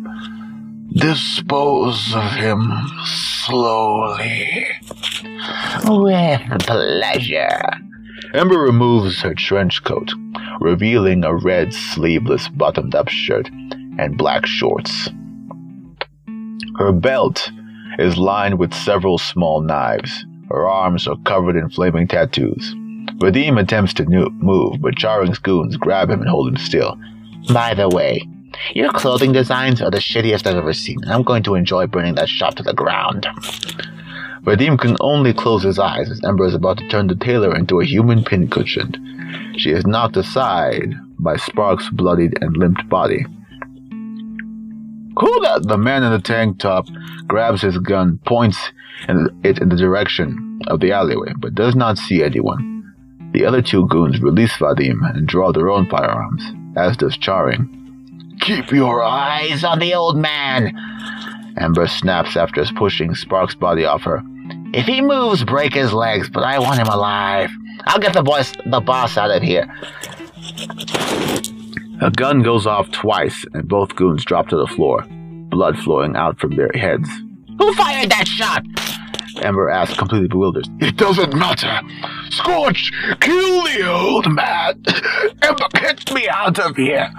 dispose 0.92 2.14
of 2.14 2.30
him 2.34 2.72
slowly. 3.44 4.66
With 5.88 6.60
pleasure. 6.60 7.60
Ember 8.34 8.60
removes 8.60 9.20
her 9.22 9.34
trench 9.34 9.82
coat, 9.82 10.12
revealing 10.60 11.24
a 11.24 11.34
red 11.34 11.74
sleeveless 11.74 12.46
buttoned 12.50 12.94
up 12.94 13.08
shirt 13.08 13.50
and 13.98 14.16
black 14.16 14.46
shorts. 14.46 15.10
Her 16.76 16.92
belt 16.92 17.50
is 17.98 18.16
lined 18.16 18.58
with 18.58 18.74
several 18.74 19.18
small 19.18 19.60
knives. 19.60 20.24
Her 20.48 20.66
arms 20.66 21.08
are 21.08 21.16
covered 21.24 21.56
in 21.56 21.70
flaming 21.70 22.08
tattoos. 22.08 22.74
Vadim 23.18 23.58
attempts 23.58 23.94
to 23.94 24.04
move, 24.04 24.80
but 24.80 24.96
Charing's 24.96 25.38
goons 25.38 25.76
grab 25.76 26.10
him 26.10 26.20
and 26.20 26.28
hold 26.28 26.48
him 26.48 26.56
still. 26.56 26.98
By 27.52 27.74
the 27.74 27.88
way, 27.88 28.22
your 28.74 28.92
clothing 28.92 29.32
designs 29.32 29.80
are 29.80 29.90
the 29.90 29.98
shittiest 29.98 30.46
I've 30.46 30.56
ever 30.56 30.72
seen, 30.72 31.02
and 31.02 31.12
I'm 31.12 31.22
going 31.22 31.42
to 31.44 31.54
enjoy 31.54 31.86
burning 31.86 32.14
that 32.16 32.28
shop 32.28 32.54
to 32.56 32.62
the 32.62 32.74
ground. 32.74 33.26
Vadim 34.42 34.78
can 34.78 34.96
only 35.00 35.32
close 35.32 35.62
his 35.62 35.78
eyes 35.78 36.10
as 36.10 36.22
Ember 36.24 36.46
is 36.46 36.54
about 36.54 36.78
to 36.78 36.88
turn 36.88 37.08
the 37.08 37.16
tailor 37.16 37.54
into 37.56 37.80
a 37.80 37.84
human 37.84 38.22
pincushion. 38.22 39.54
She 39.58 39.70
is 39.70 39.86
knocked 39.86 40.16
aside 40.16 40.94
by 41.18 41.36
Spark's 41.36 41.90
bloodied 41.90 42.38
and 42.40 42.56
limped 42.56 42.88
body. 42.88 43.26
Who 45.18 45.40
that? 45.40 45.66
The 45.66 45.78
man 45.78 46.02
in 46.02 46.12
the 46.12 46.20
tank 46.20 46.58
top 46.58 46.86
grabs 47.26 47.62
his 47.62 47.78
gun, 47.78 48.18
points 48.26 48.58
it 49.08 49.58
in 49.58 49.68
the 49.68 49.76
direction 49.76 50.60
of 50.66 50.80
the 50.80 50.92
alleyway, 50.92 51.32
but 51.38 51.54
does 51.54 51.74
not 51.74 51.98
see 51.98 52.22
anyone. 52.22 52.94
The 53.32 53.44
other 53.44 53.62
two 53.62 53.86
goons 53.88 54.20
release 54.20 54.56
Vadim 54.56 54.98
and 55.14 55.26
draw 55.26 55.52
their 55.52 55.70
own 55.70 55.88
firearms, 55.88 56.42
as 56.76 56.96
does 56.96 57.16
Charing. 57.16 57.72
Keep 58.40 58.72
your 58.72 59.02
eyes 59.02 59.64
on 59.64 59.78
the 59.78 59.94
old 59.94 60.16
man! 60.16 60.74
Amber 61.58 61.86
snaps 61.86 62.36
after 62.36 62.64
pushing 62.76 63.14
Spark's 63.14 63.54
body 63.54 63.84
off 63.84 64.02
her. 64.02 64.22
If 64.74 64.86
he 64.86 65.00
moves, 65.00 65.42
break 65.44 65.74
his 65.74 65.92
legs, 65.92 66.28
but 66.28 66.44
I 66.44 66.58
want 66.58 66.78
him 66.78 66.88
alive. 66.88 67.50
I'll 67.86 67.98
get 67.98 68.12
the 68.12 68.22
the 68.66 68.80
boss 68.80 69.16
out 69.16 69.30
of 69.30 69.42
here. 69.42 69.66
A 72.02 72.10
gun 72.10 72.42
goes 72.42 72.66
off 72.66 72.90
twice, 72.90 73.44
and 73.54 73.68
both 73.68 73.96
goons 73.96 74.24
drop 74.24 74.48
to 74.48 74.56
the 74.56 74.66
floor, 74.66 75.04
blood 75.48 75.78
flowing 75.78 76.14
out 76.14 76.38
from 76.38 76.54
their 76.54 76.70
heads. 76.74 77.08
Who 77.58 77.72
fired 77.74 78.10
that 78.10 78.28
shot? 78.28 78.64
Ember 79.42 79.70
asks, 79.70 79.96
completely 79.96 80.28
bewildered. 80.28 80.66
It 80.80 80.96
doesn't 80.96 81.34
matter. 81.34 81.80
Scorch, 82.30 82.92
kill 83.20 83.62
the 83.64 83.90
old 83.90 84.30
man. 84.30 84.82
Ember, 85.42 85.68
get 85.74 86.12
me 86.12 86.28
out 86.28 86.58
of 86.58 86.76
here. 86.76 87.10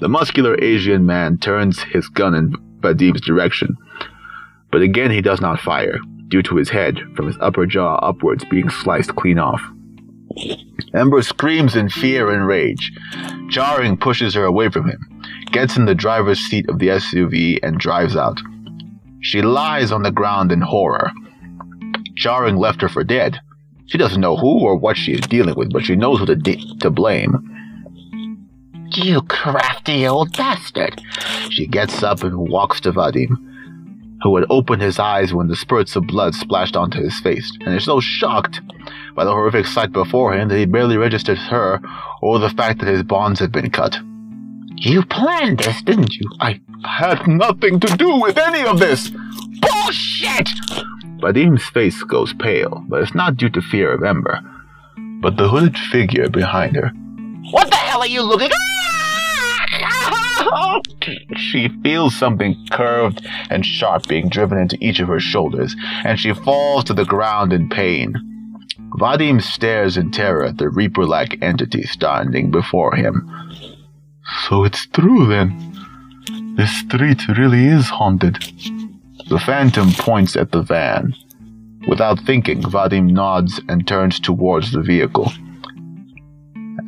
The 0.00 0.08
muscular 0.08 0.60
Asian 0.60 1.06
man 1.06 1.38
turns 1.38 1.80
his 1.82 2.08
gun 2.08 2.34
in 2.34 2.54
Vadim's 2.80 3.20
direction, 3.20 3.76
but 4.70 4.82
again 4.82 5.10
he 5.10 5.20
does 5.20 5.40
not 5.40 5.60
fire, 5.60 5.98
due 6.28 6.42
to 6.42 6.56
his 6.56 6.70
head, 6.70 6.98
from 7.16 7.26
his 7.26 7.38
upper 7.40 7.66
jaw 7.66 7.96
upwards, 7.96 8.44
being 8.50 8.68
sliced 8.68 9.14
clean 9.14 9.38
off. 9.38 9.62
Ember 10.94 11.22
screams 11.22 11.76
in 11.76 11.88
fear 11.88 12.30
and 12.30 12.46
rage. 12.46 12.92
Charing 13.50 13.96
pushes 13.96 14.34
her 14.34 14.44
away 14.44 14.68
from 14.68 14.88
him, 14.88 15.22
gets 15.52 15.76
in 15.76 15.84
the 15.84 15.94
driver's 15.94 16.38
seat 16.38 16.68
of 16.68 16.78
the 16.78 16.88
SUV, 16.88 17.58
and 17.62 17.78
drives 17.78 18.16
out. 18.16 18.40
She 19.20 19.42
lies 19.42 19.90
on 19.90 20.02
the 20.02 20.12
ground 20.12 20.52
in 20.52 20.60
horror. 20.60 21.10
Charing 22.16 22.56
left 22.56 22.80
her 22.82 22.88
for 22.88 23.04
dead. 23.04 23.40
She 23.86 23.98
doesn't 23.98 24.20
know 24.20 24.36
who 24.36 24.60
or 24.60 24.76
what 24.76 24.96
she 24.96 25.12
is 25.12 25.20
dealing 25.20 25.56
with, 25.56 25.72
but 25.72 25.84
she 25.84 25.96
knows 25.96 26.20
who 26.20 26.26
to, 26.26 26.36
de- 26.36 26.76
to 26.80 26.90
blame. 26.90 27.50
You 28.92 29.22
crafty 29.22 30.06
old 30.06 30.36
bastard. 30.36 31.02
She 31.50 31.66
gets 31.66 32.02
up 32.02 32.22
and 32.22 32.48
walks 32.48 32.80
to 32.82 32.92
Vadim. 32.92 33.36
who 34.22 34.36
had 34.36 34.46
opened 34.48 34.80
his 34.80 34.98
eyes 34.98 35.34
when 35.34 35.48
the 35.48 35.56
spurts 35.56 35.96
of 35.96 36.06
blood 36.06 36.34
splashed 36.34 36.76
onto 36.76 37.02
his 37.02 37.18
face, 37.20 37.50
and 37.60 37.74
is 37.74 37.84
so 37.84 38.00
shocked 38.00 38.60
by 39.14 39.24
the 39.24 39.30
horrific 39.30 39.66
sight 39.66 39.92
before 39.92 40.34
him 40.34 40.48
that 40.48 40.58
he 40.58 40.66
barely 40.66 40.96
registered 40.96 41.38
her 41.38 41.80
or 42.20 42.38
the 42.38 42.50
fact 42.50 42.80
that 42.80 42.88
his 42.88 43.02
bonds 43.02 43.40
had 43.40 43.52
been 43.52 43.70
cut. 43.70 43.96
You 44.76 45.04
planned 45.04 45.58
this, 45.58 45.82
didn't 45.82 46.14
you? 46.14 46.28
I 46.40 46.60
had 46.84 47.26
nothing 47.26 47.80
to 47.80 47.96
do 47.96 48.20
with 48.20 48.36
any 48.36 48.66
of 48.66 48.78
this! 48.78 49.10
Bullshit! 49.60 50.48
Vadim's 51.20 51.64
face 51.64 52.02
goes 52.02 52.34
pale, 52.34 52.84
but 52.88 53.00
it's 53.00 53.14
not 53.14 53.36
due 53.36 53.48
to 53.50 53.62
fear 53.62 53.92
of 53.92 54.02
Ember, 54.02 54.40
but 55.20 55.36
the 55.36 55.48
hooded 55.48 55.78
figure 55.78 56.28
behind 56.28 56.76
her. 56.76 56.90
What 57.50 57.70
the 57.70 57.76
hell 57.76 58.00
are 58.00 58.06
you 58.06 58.22
looking 58.22 58.50
at? 58.50 58.56
She 61.36 61.68
feels 61.82 62.16
something 62.16 62.66
curved 62.70 63.26
and 63.50 63.64
sharp 63.64 64.06
being 64.06 64.28
driven 64.28 64.58
into 64.58 64.78
each 64.80 65.00
of 65.00 65.08
her 65.08 65.20
shoulders, 65.20 65.74
and 66.04 66.18
she 66.18 66.32
falls 66.32 66.84
to 66.84 66.94
the 66.94 67.04
ground 67.04 67.52
in 67.52 67.68
pain. 67.68 68.14
Vadim 68.94 69.42
stares 69.42 69.96
in 69.96 70.10
terror 70.10 70.44
at 70.44 70.58
the 70.58 70.68
Reaper 70.68 71.04
like 71.04 71.42
entity 71.42 71.82
standing 71.82 72.50
before 72.50 72.94
him. 72.94 73.28
So 74.48 74.64
it's 74.64 74.86
true 74.86 75.26
then. 75.26 76.54
This 76.56 76.70
street 76.78 77.26
really 77.28 77.66
is 77.66 77.88
haunted. 77.88 78.34
The 79.28 79.40
phantom 79.40 79.90
points 79.92 80.36
at 80.36 80.52
the 80.52 80.62
van. 80.62 81.14
Without 81.88 82.20
thinking, 82.20 82.62
Vadim 82.62 83.10
nods 83.10 83.60
and 83.68 83.86
turns 83.86 84.20
towards 84.20 84.70
the 84.70 84.80
vehicle. 84.80 85.32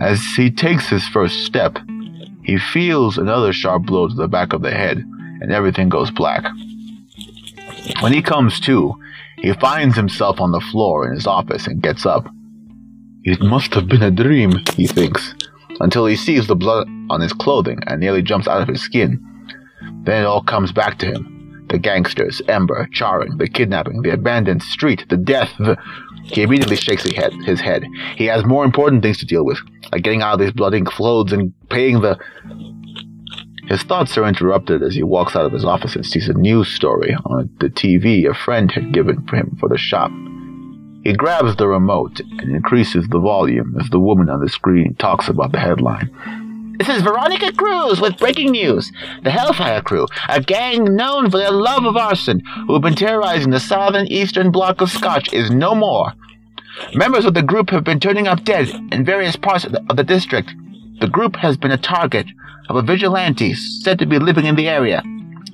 As 0.01 0.23
he 0.37 0.51
takes 0.51 0.89
his 0.89 1.07
first 1.09 1.45
step, 1.45 1.79
he 2.45 2.59
feels 2.59 3.19
another 3.19 3.53
sharp 3.53 3.85
blow 3.87 4.09
to 4.09 4.15
the 4.15 4.29
back 4.29 4.53
of 4.53 4.63
the 4.63 4.71
head, 4.71 4.99
and 4.99 5.51
everything 5.51 5.89
goes 5.89 6.11
black. 6.11 6.45
When 8.01 8.13
he 8.13 8.23
comes 8.23 8.61
to, 8.61 8.95
he 9.39 9.53
finds 9.55 9.97
himself 9.97 10.41
on 10.41 10.53
the 10.53 10.61
floor 10.61 11.07
in 11.07 11.15
his 11.15 11.27
office 11.27 11.67
and 11.67 11.83
gets 11.83 12.07
up. 12.07 12.27
It 13.25 13.41
must 13.41 13.75
have 13.75 13.89
been 13.89 14.03
a 14.03 14.11
dream, 14.11 14.53
he 14.75 14.87
thinks, 14.87 15.35
until 15.81 16.07
he 16.07 16.17
sees 16.17 16.47
the 16.47 16.57
blood 16.57 16.89
on 17.11 17.21
his 17.21 17.33
clothing 17.33 17.81
and 17.87 18.01
nearly 18.01 18.23
jumps 18.23 18.49
out 18.49 18.63
of 18.63 18.69
his 18.69 18.83
skin. 18.83 19.21
Then 20.05 20.23
it 20.23 20.27
all 20.27 20.43
comes 20.43 20.73
back 20.73 20.99
to 20.99 21.07
him. 21.07 21.67
The 21.69 21.79
gangsters, 21.79 22.41
Ember, 22.47 22.89
Charing, 22.93 23.39
the 23.39 23.49
kidnapping, 23.49 24.03
the 24.03 24.11
abandoned 24.11 24.63
street, 24.63 25.05
the 25.09 25.17
death, 25.17 25.53
the... 25.59 25.77
He 26.25 26.43
immediately 26.43 26.77
shakes 26.77 27.05
his 27.05 27.13
head, 27.13 27.33
his 27.45 27.61
head. 27.61 27.85
He 28.17 28.27
has 28.27 28.45
more 28.45 28.65
important 28.65 29.03
things 29.03 29.19
to 29.19 29.27
deal 29.27 29.45
with, 29.45 29.59
like 29.93 30.03
getting 30.03 30.23
out 30.23 30.35
of 30.35 30.41
these 30.41 30.53
bloody 30.53 30.81
clothes 30.83 31.33
and 31.33 31.53
paying 31.69 32.01
the... 32.01 32.19
His 33.67 33.83
thoughts 33.83 34.17
are 34.17 34.25
interrupted 34.25 34.83
as 34.83 34.95
he 34.95 35.03
walks 35.03 35.35
out 35.35 35.45
of 35.45 35.53
his 35.53 35.65
office 35.65 35.97
and 35.97 36.07
sees 36.07 36.29
a 36.29 36.35
news 36.35 36.69
story 36.69 37.17
on 37.25 37.51
the 37.59 37.69
TV 37.69 38.29
a 38.29 38.35
friend 38.35 38.71
had 38.71 38.93
given 38.93 39.27
for 39.27 39.37
him 39.37 39.57
for 39.59 39.69
the 39.69 39.77
shop. 39.77 40.11
He 41.03 41.13
grabs 41.13 41.57
the 41.57 41.69
remote 41.69 42.21
and 42.21 42.55
increases 42.55 43.09
the 43.09 43.19
volume 43.19 43.77
as 43.81 43.91
the 43.91 44.01
woman 44.01 44.29
on 44.29 44.41
the 44.41 44.49
screen 44.49 44.95
talks 44.95 45.29
about 45.29 45.53
the 45.53 45.59
headline. 45.59 46.11
This 46.79 46.89
is 46.89 47.03
Veronica 47.03 47.53
Cruz 47.53 48.01
with 48.01 48.19
breaking 48.19 48.51
news. 48.51 48.93
The 49.23 49.31
Hellfire 49.31 49.83
Crew, 49.83 50.07
a 50.29 50.41
gang 50.41 50.95
known 50.95 51.31
for 51.31 51.39
their 51.39 51.51
love 51.51 51.87
of 51.87 51.97
arson, 51.97 52.43
who 52.67 52.75
have 52.75 52.83
been 52.83 52.95
terrorizing 52.95 53.51
the 53.51 53.61
southern 53.61 54.07
eastern 54.09 54.51
block 54.51 54.81
of 54.81 54.91
Scotch, 54.91 55.33
is 55.33 55.51
no 55.51 55.75
more. 55.75 56.13
Members 56.95 57.25
of 57.25 57.35
the 57.35 57.43
group 57.43 57.71
have 57.71 57.85
been 57.85 57.99
turning 57.99 58.29
up 58.29 58.45
dead 58.45 58.69
in 58.93 59.05
various 59.05 59.37
parts 59.37 59.65
of 59.65 59.73
the, 59.73 59.85
of 59.89 59.97
the 59.97 60.05
district. 60.05 60.55
The 61.01 61.09
group 61.09 61.37
has 61.37 61.57
been 61.57 61.71
a 61.71 61.79
target 61.79 62.27
of 62.69 62.77
a 62.77 62.83
vigilante 62.83 63.55
said 63.55 63.99
to 63.99 64.07
be 64.07 64.19
living 64.19 64.47
in 64.47 64.57
the 64.57 64.69
area. 64.69 65.03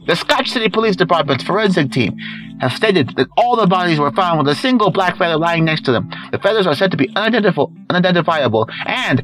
The 0.07 0.17
Scotch 0.17 0.51
City 0.51 0.69
Police 0.69 0.97
Department's 0.97 1.45
forensic 1.45 1.93
team 1.93 2.17
have 2.61 2.73
stated 2.73 3.15
that 3.17 3.29
all 3.37 3.57
the 3.57 3.67
bodies 3.67 3.99
were 3.99 4.13
found 4.13 4.39
with 4.39 4.49
a 4.49 4.61
single 4.61 4.91
black 4.91 5.17
feather 5.17 5.37
lying 5.37 5.65
next 5.65 5.85
to 5.85 5.93
them. 5.93 6.11
The 6.31 6.39
feathers 6.39 6.67
are 6.67 6.75
said 6.75 6.91
to 6.91 6.97
be 6.97 7.09
unidentifi- 7.09 7.87
unidentifiable, 7.89 8.69
and 8.87 9.23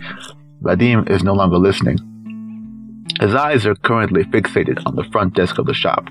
Vadim 0.62 1.08
is 1.10 1.22
no 1.22 1.34
longer 1.34 1.58
listening. 1.58 1.98
His 3.20 3.34
eyes 3.34 3.66
are 3.66 3.74
currently 3.74 4.24
fixated 4.24 4.80
on 4.86 4.94
the 4.94 5.04
front 5.04 5.34
desk 5.34 5.58
of 5.58 5.66
the 5.66 5.74
shop. 5.74 6.08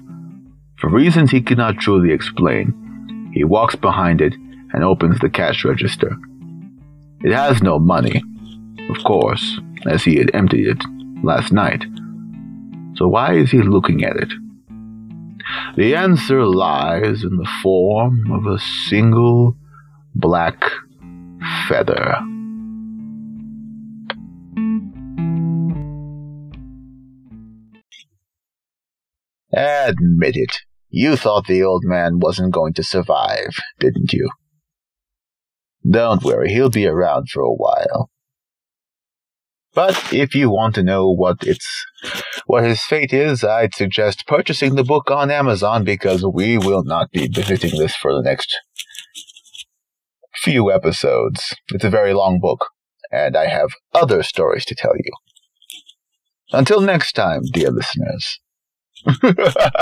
For 0.79 0.89
reasons 0.89 1.31
he 1.31 1.41
cannot 1.41 1.79
truly 1.79 2.11
explain, 2.11 3.31
he 3.33 3.43
walks 3.43 3.75
behind 3.75 4.21
it 4.21 4.33
and 4.73 4.83
opens 4.83 5.19
the 5.19 5.29
cash 5.29 5.63
register. 5.63 6.17
It 7.21 7.33
has 7.33 7.61
no 7.61 7.79
money, 7.79 8.21
of 8.89 9.03
course, 9.03 9.59
as 9.85 10.03
he 10.03 10.17
had 10.17 10.31
emptied 10.33 10.67
it 10.67 10.83
last 11.23 11.51
night. 11.51 11.85
So 12.95 13.07
why 13.07 13.35
is 13.35 13.51
he 13.51 13.61
looking 13.61 14.03
at 14.03 14.15
it? 14.15 14.31
The 15.75 15.95
answer 15.95 16.45
lies 16.45 17.23
in 17.23 17.37
the 17.37 17.49
form 17.61 18.31
of 18.31 18.45
a 18.45 18.59
single 18.59 19.55
black 20.15 20.63
feather. 21.67 22.15
Admit 29.53 30.35
it. 30.35 30.57
You 30.89 31.15
thought 31.15 31.47
the 31.47 31.63
old 31.63 31.83
man 31.85 32.19
wasn't 32.19 32.53
going 32.53 32.73
to 32.73 32.83
survive, 32.83 33.57
didn't 33.79 34.13
you? 34.13 34.29
Don't 35.89 36.23
worry, 36.23 36.49
he'll 36.49 36.69
be 36.69 36.87
around 36.87 37.29
for 37.29 37.41
a 37.41 37.53
while. 37.53 38.09
But 39.77 40.11
if 40.11 40.33
you 40.33 40.49
want 40.49 40.73
to 40.73 40.81
know 40.81 41.07
what 41.07 41.43
it's 41.43 41.85
what 42.47 42.63
his 42.63 42.81
fate 42.81 43.13
is, 43.13 43.43
I'd 43.43 43.75
suggest 43.75 44.25
purchasing 44.25 44.73
the 44.73 44.83
book 44.83 45.11
on 45.11 45.29
Amazon 45.29 45.83
because 45.83 46.25
we 46.25 46.57
will 46.57 46.83
not 46.83 47.11
be 47.11 47.27
visiting 47.27 47.79
this 47.79 47.95
for 47.95 48.11
the 48.11 48.23
next 48.23 48.57
few 50.41 50.71
episodes. 50.71 51.53
It's 51.71 51.85
a 51.85 51.91
very 51.91 52.15
long 52.15 52.39
book, 52.41 52.69
and 53.11 53.37
I 53.37 53.49
have 53.49 53.69
other 53.93 54.23
stories 54.23 54.65
to 54.65 54.73
tell 54.73 54.97
you. 54.97 55.11
Until 56.51 56.81
next 56.81 57.13
time, 57.13 57.41
dear 57.53 57.69
listeners. 57.69 58.39
I 59.05 59.79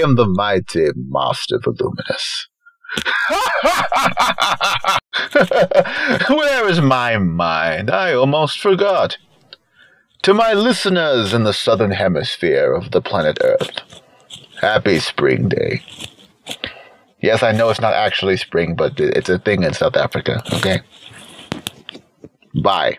am 0.00 0.14
the 0.14 0.28
mighty 0.28 0.90
Master 0.94 1.58
Voluminous. 1.60 2.46
Where 6.28 6.68
is 6.68 6.80
my 6.80 7.18
mind? 7.18 7.90
I 7.90 8.12
almost 8.12 8.60
forgot. 8.60 9.16
To 10.22 10.34
my 10.34 10.52
listeners 10.52 11.32
in 11.32 11.44
the 11.44 11.52
southern 11.52 11.92
hemisphere 11.92 12.72
of 12.72 12.90
the 12.90 13.00
planet 13.00 13.38
Earth, 13.42 13.80
happy 14.60 14.98
spring 14.98 15.48
day. 15.48 15.82
Yes, 17.20 17.42
I 17.42 17.52
know 17.52 17.70
it's 17.70 17.80
not 17.80 17.94
actually 17.94 18.36
spring, 18.36 18.74
but 18.74 18.98
it's 19.00 19.28
a 19.28 19.38
thing 19.38 19.62
in 19.62 19.72
South 19.72 19.96
Africa, 19.96 20.42
okay? 20.54 20.80
Bye. 22.62 22.98